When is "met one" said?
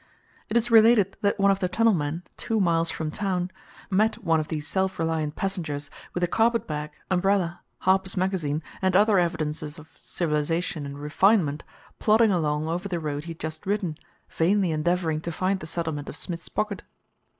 3.91-4.39